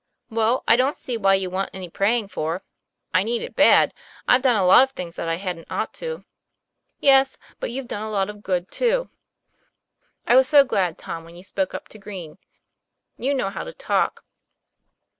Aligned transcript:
"Well, 0.31 0.63
I 0.67 0.77
don't 0.77 0.95
see 0.97 1.15
why 1.15 1.35
you 1.35 1.51
want 1.51 1.69
any 1.75 1.87
praying 1.87 2.29
for. 2.29 2.63
I 3.13 3.21
need 3.21 3.43
it 3.43 3.55
bad. 3.55 3.93
I've 4.27 4.41
done 4.41 4.55
a 4.55 4.65
lot 4.65 4.81
of 4.81 4.93
things 4.93 5.15
that 5.17 5.29
I 5.29 5.35
hadn't 5.35 5.67
ought 5.71 5.93
to." 6.01 6.25
"Yes; 6.99 7.37
but 7.59 7.69
you've 7.69 7.85
done 7.87 8.01
a 8.01 8.09
lot 8.09 8.27
of 8.27 8.41
good, 8.41 8.71
too. 8.71 9.11
I 10.27 10.35
was 10.35 10.49
HO 10.49 10.57
TOM 10.57 10.57
PLAY 10.57 10.57
FAIR. 10.57 10.59
so 10.61 10.63
glad, 10.89 10.97
Tom, 10.97 11.23
when 11.23 11.35
you 11.35 11.43
spoke 11.43 11.75
up 11.75 11.87
to 11.89 11.99
Green. 11.99 12.39
You 13.19 13.35
know 13.35 13.51
how 13.51 13.63
to 13.63 13.73
talk." 13.73 14.23